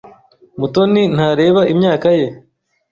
[0.59, 2.27] Mutoni ntareba imyaka ye.